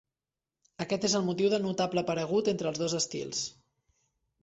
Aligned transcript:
Aquest 0.85 1.05
és 1.09 1.15
el 1.19 1.27
motiu 1.27 1.53
del 1.53 1.63
notable 1.67 2.07
paregut 2.09 2.53
entre 2.57 2.73
els 2.73 2.83
dos 2.87 2.99
estils. 3.05 3.47